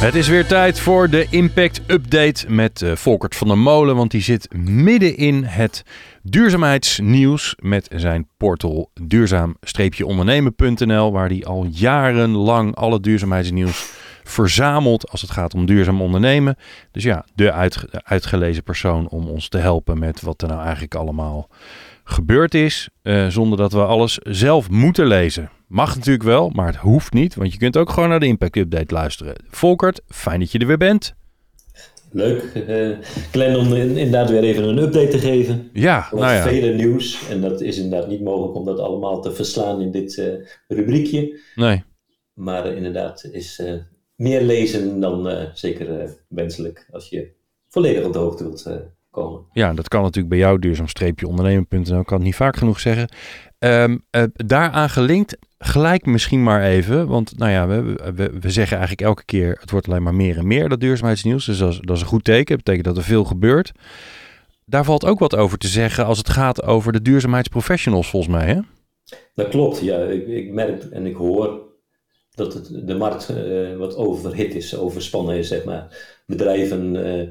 [0.00, 4.10] Het is weer tijd voor de Impact Update met uh, Volkert van der Molen, want
[4.10, 5.82] die zit midden in het
[6.22, 13.90] duurzaamheidsnieuws met zijn portal duurzaam-ondernemen.nl, waar hij al jarenlang alle duurzaamheidsnieuws
[14.24, 16.56] verzamelt als het gaat om duurzaam ondernemen.
[16.92, 17.52] Dus ja, de
[18.02, 21.48] uitgelezen persoon om ons te helpen met wat er nou eigenlijk allemaal
[22.10, 25.50] gebeurd is, uh, zonder dat we alles zelf moeten lezen.
[25.66, 28.56] Mag natuurlijk wel, maar het hoeft niet, want je kunt ook gewoon naar de Impact
[28.56, 29.34] Update luisteren.
[29.48, 31.14] Volkert, fijn dat je er weer bent.
[32.12, 32.98] Leuk, uh,
[33.30, 35.70] Glenn, om inderdaad weer even een update te geven.
[35.72, 36.42] Ja, nou ja.
[36.42, 37.28] vele nieuws.
[37.28, 40.26] En dat is inderdaad niet mogelijk om dat allemaal te verslaan in dit uh,
[40.68, 41.40] rubriekje.
[41.54, 41.84] Nee.
[42.34, 43.62] Maar uh, inderdaad is
[44.16, 47.32] meer lezen dan zeker wenselijk als je
[47.68, 48.66] volledig op de hoogte wilt
[49.10, 49.44] komen.
[49.52, 53.08] Ja, dat kan natuurlijk bij jou duurzaam-ondernemen.nl, kan het niet vaak genoeg zeggen.
[53.58, 57.82] Um, daaraan gelinkt gelijk misschien maar even, want nou ja, we,
[58.14, 61.44] we, we, zeggen eigenlijk elke keer, het wordt alleen maar meer en meer, dat duurzaamheidsnieuws.
[61.44, 63.72] Dus dat is, dat is een goed teken, dat betekent dat er veel gebeurt.
[64.64, 68.46] Daar valt ook wat over te zeggen als het gaat over de duurzaamheidsprofessionals volgens mij,
[68.46, 68.60] hè?
[69.34, 69.98] Dat klopt, ja.
[69.98, 71.68] Ik, ik merk en ik hoor
[72.34, 75.96] dat het, de markt uh, wat overhit is, overspannen is, zeg maar.
[76.26, 77.28] Bedrijven uh,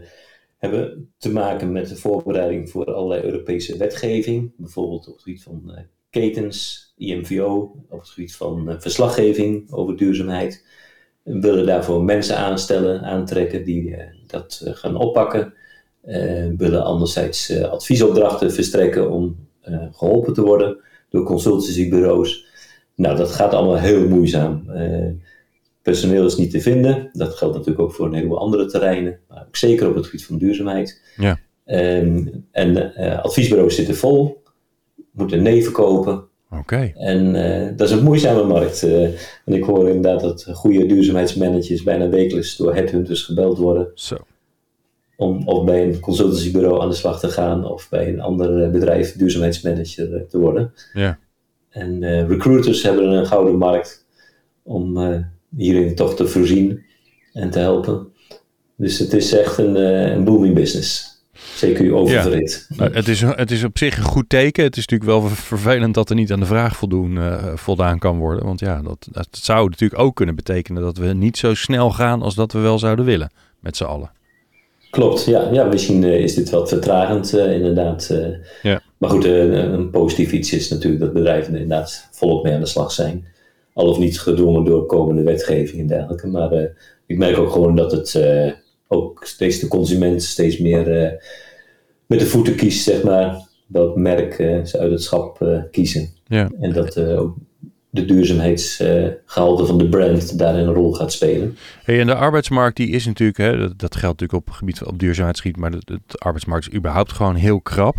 [0.60, 5.62] hebben te maken met de voorbereiding voor allerlei Europese wetgeving, bijvoorbeeld op het gebied van
[5.66, 5.78] uh,
[6.10, 10.66] ketens, IMVO op het gebied van eh, verslaggeving over duurzaamheid.
[11.24, 15.54] We willen daarvoor mensen aanstellen, aantrekken die eh, dat eh, gaan oppakken.
[16.02, 19.48] We willen anderzijds adviesopdrachten verstrekken om
[19.92, 20.78] geholpen te worden
[21.10, 22.46] door consultancybureaus.
[22.96, 24.64] Nou, dat gaat allemaal heel moeizaam.
[25.82, 27.10] Personeel is niet te vinden.
[27.14, 30.26] Dat geldt natuurlijk ook voor een heleboel andere terreinen, maar ook zeker op het gebied
[30.26, 31.02] van duurzaamheid.
[31.16, 31.40] Ja.
[31.66, 34.44] Um, en adviesbureaus zitten vol,
[35.12, 36.92] moeten nee verkopen, Oké.
[36.96, 38.84] En uh, dat is een moeizame markt.
[38.84, 39.04] Uh,
[39.46, 43.92] en ik hoor inderdaad dat goede duurzaamheidsmanagers bijna wekelijks door headhunters gebeld worden.
[43.94, 44.18] Zo.
[45.16, 48.72] Om of bij een consultancybureau aan de slag te gaan of bij een ander eh,
[48.72, 50.74] bedrijf duurzaamheidsmanager te worden.
[50.94, 51.20] Ja.
[51.70, 54.06] En recruiters hebben een gouden markt
[54.64, 54.98] om
[55.58, 56.84] hierin toch te voorzien
[57.34, 58.08] en te helpen.
[58.76, 61.10] Dus het is echt een, een booming business.
[61.56, 62.66] Zeker oververhit.
[62.70, 62.76] Ja.
[62.76, 64.64] Nou, het, is, het is op zich een goed teken.
[64.64, 68.18] Het is natuurlijk wel vervelend dat er niet aan de vraag voldoen, uh, voldaan kan
[68.18, 68.46] worden.
[68.46, 72.22] Want ja, dat, dat zou natuurlijk ook kunnen betekenen dat we niet zo snel gaan
[72.22, 74.12] als dat we wel zouden willen, met z'n allen.
[74.90, 75.50] Klopt, ja.
[75.52, 78.14] ja misschien uh, is dit wat vertragend, uh, inderdaad.
[78.62, 78.82] ja.
[78.98, 82.92] Maar goed, een positief iets is natuurlijk dat bedrijven inderdaad volop mee aan de slag
[82.92, 83.26] zijn.
[83.80, 86.28] Al of niet gedwongen door komende wetgeving en dergelijke.
[86.28, 86.52] Maar
[87.06, 88.20] ik merk ook gewoon dat het
[88.88, 91.18] ook steeds de consument steeds meer
[92.06, 94.34] met de voeten kiest, zeg maar, welk merk
[94.66, 96.10] ze uit het schap kiezen.
[96.28, 96.50] Ja.
[96.60, 97.36] En dat ook
[97.90, 101.58] de duurzaamheidsgehalte van de brand daarin een rol gaat spelen.
[101.84, 104.78] Hey, en de arbeidsmarkt die is natuurlijk, hè, dat, dat geldt natuurlijk op het gebied
[104.78, 107.96] van op duurzaamheidsgebied, maar de, de, arbeidsmarkt is überhaupt gewoon heel krap.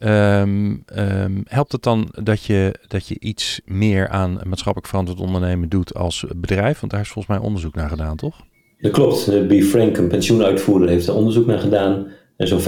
[0.00, 5.68] Um, um, helpt het dan dat je, dat je iets meer aan maatschappelijk verantwoord ondernemen
[5.68, 6.80] doet als bedrijf?
[6.80, 8.40] Want daar is volgens mij onderzoek naar gedaan, toch?
[8.80, 9.48] Dat klopt.
[9.48, 12.06] Be Frank, een pensioenuitvoerder, heeft er onderzoek naar gedaan.
[12.36, 12.62] En zo'n 65%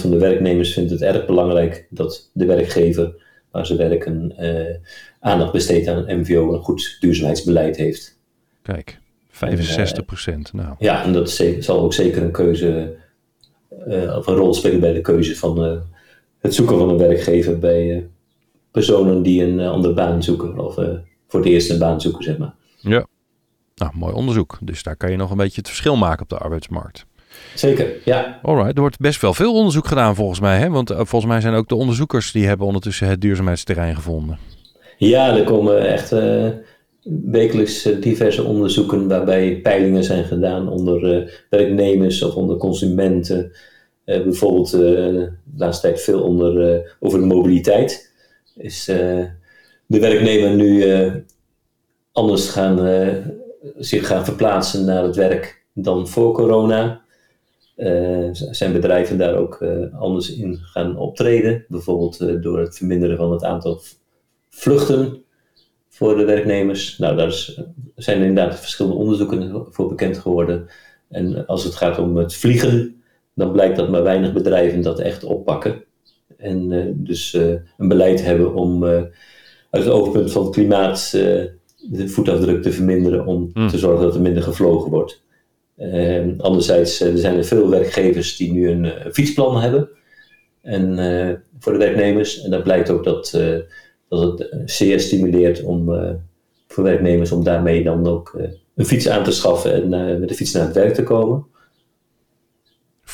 [0.00, 3.14] van de werknemers vindt het erg belangrijk dat de werkgever
[3.50, 4.76] waar ze werken uh,
[5.20, 8.18] aandacht besteedt aan een MVO en een goed duurzaamheidsbeleid heeft.
[8.62, 8.98] Kijk,
[9.30, 10.52] 65 procent.
[10.52, 10.74] nou.
[10.78, 12.96] Ja, en dat zal ook zeker een keuze
[13.88, 15.82] uh, of een rol spelen bij de keuze van
[16.44, 18.08] het zoeken van een werkgever bij
[18.70, 20.74] personen die een andere baan zoeken of
[21.28, 22.54] voor het eerst een baan zoeken, zeg maar.
[22.80, 23.06] Ja,
[23.74, 24.58] nou, mooi onderzoek.
[24.60, 27.06] Dus daar kan je nog een beetje het verschil maken op de arbeidsmarkt.
[27.54, 28.40] Zeker, ja.
[28.42, 30.58] Alright, er wordt best wel veel onderzoek gedaan volgens mij.
[30.58, 30.70] Hè?
[30.70, 34.38] Want volgens mij zijn ook de onderzoekers die hebben ondertussen het duurzaamheidsterrein gevonden.
[34.98, 36.46] Ja, er komen echt uh,
[37.24, 43.52] wekelijks diverse onderzoeken waarbij peilingen zijn gedaan onder werknemers of onder consumenten.
[44.04, 44.72] bijvoorbeeld
[45.56, 48.12] laatste tijd veel onder, over de mobiliteit.
[48.56, 49.28] Is de
[49.86, 50.84] werknemer nu
[52.12, 52.78] anders gaan,
[53.76, 57.02] zich gaan verplaatsen naar het werk dan voor corona?
[58.32, 59.64] Zijn bedrijven daar ook
[59.98, 61.64] anders in gaan optreden.
[61.68, 63.80] Bijvoorbeeld door het verminderen van het aantal
[64.50, 65.22] vluchten
[65.88, 66.98] voor de werknemers.
[66.98, 67.54] Nou, daar
[67.96, 70.68] zijn inderdaad verschillende onderzoeken voor bekend geworden.
[71.08, 73.02] En als het gaat om het vliegen,
[73.34, 75.84] dan blijkt dat maar weinig bedrijven dat echt oppakken.
[76.36, 77.32] En dus
[77.78, 81.10] een beleid hebben om uit het oogpunt van het klimaat
[81.90, 83.68] de voetafdruk te verminderen om Hmm.
[83.68, 85.22] te zorgen dat er minder gevlogen wordt.
[85.76, 89.88] En anderzijds er zijn er veel werkgevers die nu een, eh, fietsplan hebben
[90.62, 92.42] en, eh, voor de werknemers.
[92.42, 93.56] En dat blijkt ook dat, eh,
[94.08, 96.10] dat het eh, zeer stimuleert om, eh,
[96.68, 100.28] voor werknemers om daarmee dan ook eh, een fiets aan te schaffen en eh, met
[100.28, 101.46] de fiets naar het werk te komen.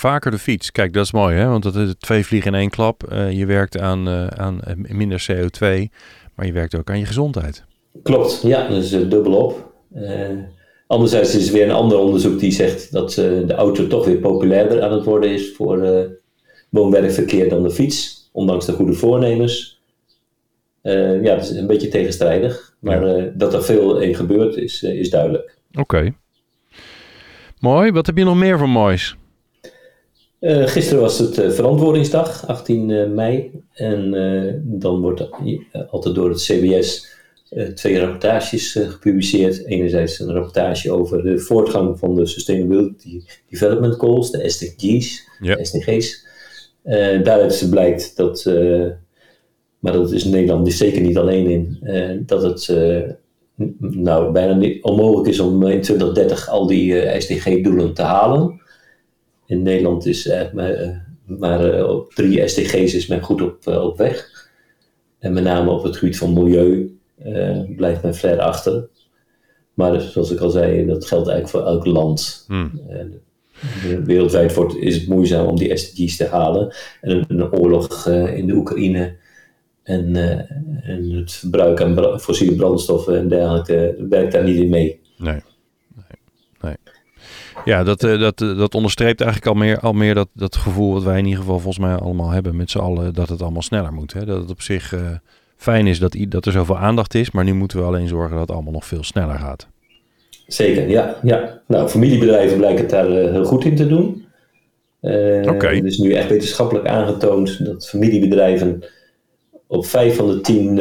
[0.00, 0.72] Vaker de fiets.
[0.72, 1.46] Kijk, dat is mooi, hè?
[1.46, 3.02] Want dat is twee vliegen in één klap.
[3.02, 5.90] Eh, je werkt aan, eh, aan eh, minder CO2,
[6.34, 7.64] maar je werkt ook aan je gezondheid.
[8.02, 9.72] Klopt, ja, dat is dubbelop.
[10.86, 14.82] Anderzijds is er weer een ander onderzoek die zegt dat de auto toch weer populairder
[14.82, 16.08] aan het worden is voor
[16.68, 19.82] woon-werkverkeer dan de fiets, ondanks de goede voornemens.
[20.82, 23.30] Uh, ja, dat is een beetje tegenstrijdig, maar ja.
[23.34, 25.56] dat er veel in gebeurt is, is duidelijk.
[25.70, 25.80] Oké.
[25.80, 26.14] Okay.
[27.58, 29.16] Mooi, wat heb je nog meer van moois?
[30.40, 33.50] Uh, gisteren was het uh, Verantwoordingsdag, 18 uh, mei.
[33.72, 35.28] En dan wordt
[35.90, 37.18] altijd door het CBS
[37.74, 39.64] twee rapportages gepubliceerd.
[39.64, 45.28] Enerzijds een rapportage over de voortgang van de Sustainability Development Goals, de SDG's.
[45.40, 45.64] Yep.
[45.64, 46.26] SDG's.
[47.22, 48.44] daaruit blijkt dat,
[49.78, 51.78] maar dat is Nederland dus zeker niet alleen in,
[52.26, 52.68] dat het
[53.78, 58.59] nou, bijna niet onmogelijk is om in 2030 al die SDG-doelen te halen
[59.50, 63.98] in Nederland is uh, maar, maar uh, op drie SDG's is men goed op, op
[63.98, 64.48] weg.
[65.18, 66.98] En met name op het gebied van milieu
[67.76, 68.88] blijft men ver achter.
[69.74, 72.44] Maar zoals ik al zei, dat geldt eigenlijk voor elk land.
[72.46, 72.80] Hmm.
[74.04, 76.74] wereldwijd wordt, is het moeizaam om die SDG's te halen.
[77.00, 79.16] En een, oorlog in de Oekraïne
[79.82, 80.16] en,
[80.82, 85.00] en het verbruik aan bra fossiele brandstoffen en dergelijke werkt daar niet in mee.
[85.16, 85.40] Nee.
[87.64, 90.92] Ja, dat, uh, dat, uh, dat onderstreept eigenlijk al meer, al meer dat, dat gevoel
[90.92, 93.62] wat wij in ieder geval volgens mij allemaal hebben met z'n allen, dat het allemaal
[93.62, 94.12] sneller moet.
[94.12, 94.24] Hè?
[94.24, 95.00] Dat het op zich uh,
[95.56, 98.40] fijn is dat, dat er zoveel aandacht is, maar nu moeten we alleen zorgen dat
[98.40, 99.68] het allemaal nog veel sneller gaat.
[100.46, 101.16] Zeker, ja.
[101.22, 101.60] ja.
[101.66, 104.24] Nou, familiebedrijven blijken het daar heel goed in te doen.
[105.00, 105.50] Oké.
[105.50, 105.76] Okay.
[105.76, 108.84] Het is nu echt wetenschappelijk aangetoond dat familiebedrijven
[109.66, 110.80] op vijf van de tien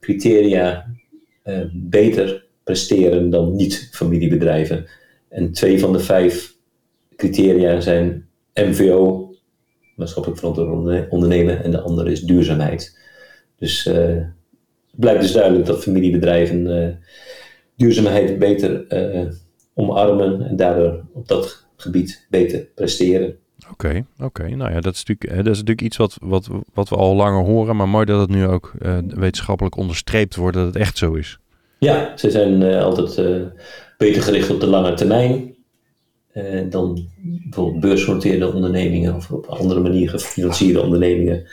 [0.00, 0.86] criteria
[1.72, 4.86] beter presteren dan niet-familiebedrijven.
[5.28, 6.56] En twee van de vijf
[7.16, 9.30] criteria zijn MVO,
[9.96, 12.98] maatschappelijk verantwoord ondernemen, en de andere is duurzaamheid.
[13.56, 16.88] Dus uh, het blijkt dus duidelijk dat familiebedrijven uh,
[17.76, 18.84] duurzaamheid beter
[19.14, 19.30] uh,
[19.74, 23.36] omarmen en daardoor op dat gebied beter presteren.
[23.62, 24.24] Oké, okay, oké.
[24.24, 24.50] Okay.
[24.50, 27.44] Nou ja, dat is natuurlijk, dat is natuurlijk iets wat, wat, wat we al langer
[27.44, 28.72] horen, maar mooi dat het nu ook
[29.06, 31.38] wetenschappelijk onderstreept wordt dat het echt zo is.
[31.78, 33.18] Ja, ze zijn altijd
[33.98, 35.56] beter gericht op de lange termijn
[36.32, 41.46] eh, dan bijvoorbeeld beursgenoteerde ondernemingen of op andere manier gefinancierde ondernemingen.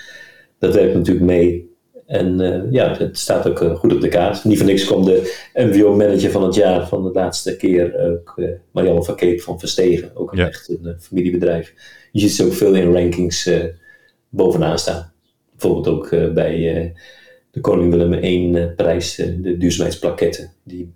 [0.59, 1.74] Dat werkt natuurlijk mee.
[2.06, 4.44] En uh, ja, het staat ook uh, goed op de kaart.
[4.44, 9.03] Niet voor niks kwam de MWO-manager van het jaar van de laatste keer ook Marianne
[9.03, 10.15] van Keep van Verstegen.
[10.15, 10.48] Ook een Ja.
[10.48, 11.74] echt een familiebedrijf.
[12.12, 13.50] Je ziet ze ook veel in rankings
[14.30, 15.13] bovenaan staan.
[15.51, 16.94] Bijvoorbeeld ook bij
[17.51, 20.94] de Koning Willem I prijs, de duurzaamheidsplaketten, die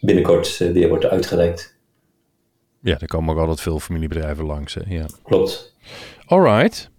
[0.00, 1.78] binnenkort weer wordt uitgereikt.
[2.82, 4.74] Ja, er komen ook altijd veel familiebedrijven langs.
[4.74, 4.80] Hè?
[4.86, 5.06] Ja.
[5.22, 5.74] Klopt.
[6.26, 6.90] Alright.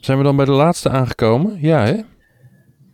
[0.00, 1.58] Zijn we dan bij de laatste aangekomen?
[1.60, 2.00] Ja, hè?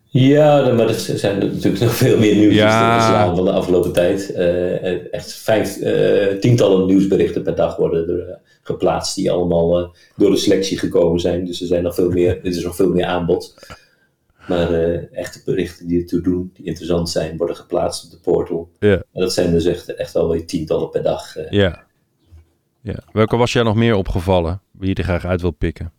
[0.04, 3.34] Ja, maar er zijn natuurlijk nog veel meer nieuws Ja.
[3.34, 4.32] van de afgelopen tijd.
[4.36, 10.30] Uh, echt vijf, uh, tientallen nieuwsberichten per dag worden er uh, geplaatst die allemaal door
[10.30, 11.44] de selectie gekomen zijn.
[11.44, 13.54] Dus er zijn nog veel meer, er is nog veel meer aanbod.
[14.48, 18.70] Maar uh, echte berichten die ertoe doen, die interessant zijn, worden geplaatst op de portal.
[18.78, 18.94] Ja.
[18.94, 21.36] En dat zijn dus echt, echt alweer tientallen per dag.
[21.36, 21.50] Uh.
[21.50, 21.84] Ja.
[22.80, 23.02] ja.
[23.12, 25.92] Welke was jij nog meer opgevallen, wie je er graag uit wil pikken?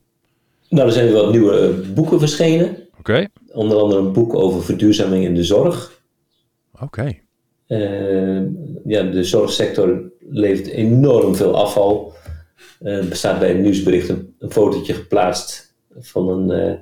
[0.69, 2.69] Nou, er zijn wat nieuwe uh, boeken verschenen.
[2.69, 2.99] Oké.
[2.99, 3.29] Okay.
[3.51, 6.01] Onder andere een boek over verduurzaming in de zorg.
[6.73, 6.83] Oké.
[6.83, 7.21] Okay.
[8.85, 12.13] ja, de zorgsector levert enorm veel afval.
[12.79, 16.79] er bestaat bij het nieuwsbericht een, een fotootje geplaatst van een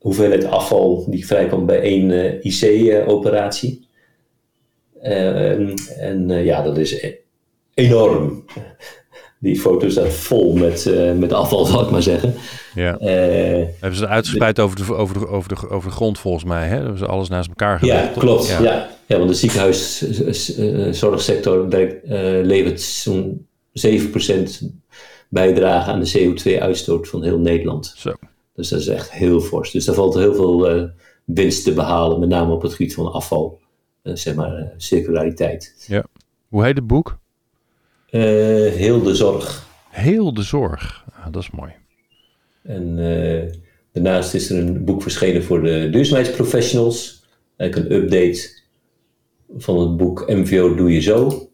[0.00, 3.88] hoeveelheid afval die vrijkomt bij één uh, IC-operatie.
[5.02, 5.50] Uh,
[5.98, 7.14] en uh, ja, dat is e
[7.74, 8.44] enorm.
[9.38, 12.34] Die foto staat vol met, met afval, zal ik maar zeggen.
[12.74, 12.96] Ja.
[12.98, 16.44] Hebben ze het uitgespreid de, over, de, over, de, over, de, over de grond volgens
[16.44, 16.68] mij?
[16.68, 16.74] Hè?
[16.74, 18.14] Hebben ze alles naast elkaar gelegd?
[18.14, 18.48] Ja, klopt.
[18.48, 18.62] Ja.
[18.62, 18.90] Ja.
[19.06, 21.68] ja, want de ziekenhuiszorgsector
[22.42, 24.64] levert zo'n 7%
[25.28, 27.94] bijdrage aan de CO2-uitstoot van heel Nederland.
[27.96, 28.12] Zo.
[28.54, 29.70] Dus dat is echt heel fors.
[29.70, 30.88] Dus daar valt heel veel uh,
[31.24, 33.60] winst te behalen, met name op het gebied van afval,
[34.02, 35.84] uh, zeg maar uh, circulariteit.
[35.86, 36.04] Ja.
[36.48, 37.18] Hoe heet het boek?
[38.06, 39.68] heel de zorg.
[39.90, 41.04] Heel de zorg.
[41.12, 41.72] Ah, dat is mooi.
[42.62, 42.96] En
[43.92, 47.24] daarnaast is er een boek verschenen voor de duurzaamheidsprofessionals.
[47.56, 48.60] Eigenlijk een update
[49.56, 51.50] van het boek MVO Doe Je Zo.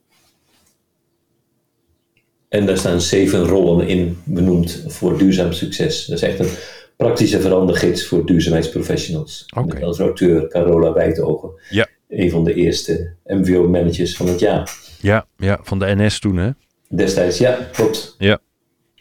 [2.49, 6.07] En daar staan zeven rollen in benoemd voor duurzaam succes.
[6.07, 6.57] Dat is echt een
[6.97, 9.47] praktische verandergids voor duurzaamheidsprofessionals.
[9.57, 9.75] Oké.
[9.75, 11.50] Met als auteur Carola Wijtogen.
[11.71, 11.87] Ja.
[12.09, 14.71] Een van de eerste MVO-managers van het jaar.
[15.00, 16.50] Ja, ja, van de NS toen, hè?
[16.88, 18.17] Destijds, ja, klopt.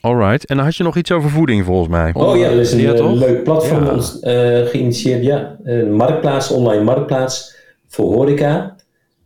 [0.01, 0.45] Alright.
[0.45, 2.13] En dan had je nog iets over voeding, volgens mij.
[2.13, 3.93] Oh ja, er is een Ja, eh, leuk platform Ja.
[3.93, 5.23] ons- eh, geïnitieerd.
[5.23, 7.55] Ja, een marktplaats, online marktplaats
[7.87, 8.75] voor horeca.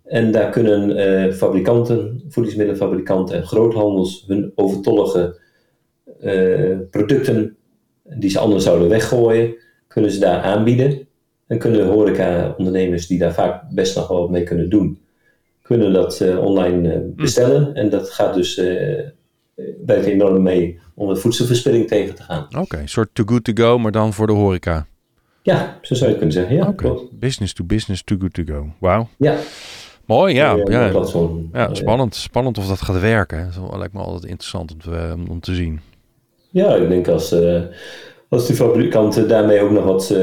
[0.03, 5.39] En daar kunnen eh, fabrikanten, voedingsmiddelenfabrikanten en groothandels hun overtollige
[6.91, 7.57] producten
[8.17, 9.55] die ze anders zouden weggooien,
[9.87, 11.07] kunnen ze daar aanbieden.
[11.47, 14.99] En kunnen horeca-ondernemers die daar vaak best nog wel mee kunnen doen,
[15.61, 17.73] kunnen dat eh, online eh, bestellen.
[17.73, 19.07] En dat gaat dus, eh
[19.85, 22.47] werkt enorm mee om de voedselverspilling tegen te gaan.
[22.57, 24.87] Oké, een soort too good to go, maar dan voor de horeca.
[25.41, 26.55] Ja, zo zou je het kunnen zeggen.
[26.55, 28.73] Ja, business to business, too good to go.
[28.79, 29.07] Wauw.
[29.17, 29.37] Ja,
[30.05, 30.55] Mooi, ja.
[30.55, 30.85] ja.
[30.85, 30.91] Ja,
[31.51, 32.15] Eh, spannend.
[32.15, 33.51] Spannend of dat gaat werken.
[33.69, 35.79] Dat lijkt me altijd interessant om te, om te zien.
[36.51, 37.61] Ja, ik denk als, eh,
[38.29, 40.13] als de fabrikanten daarmee ook nog wat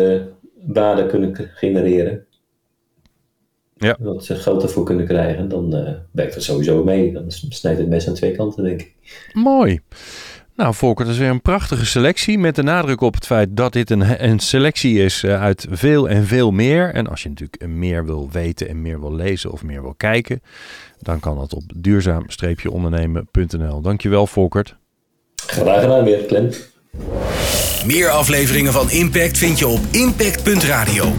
[0.66, 2.26] waarde kunnen genereren.
[3.78, 3.96] Ja.
[3.98, 7.12] Wat ze geld ervoor kunnen krijgen, dan eh, werkt dat sowieso mee.
[7.12, 8.94] Dan snijdt het mes aan twee kanten, denk ik.
[9.32, 9.80] Mooi.
[10.54, 12.38] Nou, Volker, dat is weer een prachtige selectie.
[12.38, 16.24] Met de nadruk op het feit dat dit een, een selectie is uit veel en
[16.24, 16.94] veel meer.
[16.94, 20.42] En als je natuurlijk meer wil weten en meer wil lezen of meer wil kijken,
[21.00, 23.80] dan kan dat op duurzaam-ondernemen.nl.
[23.80, 24.76] Dankjewel, Volkert.
[25.46, 26.50] Graag gedaan weer, Clem.
[27.86, 31.12] Meer afleveringen van Impact vind je op impact.radio.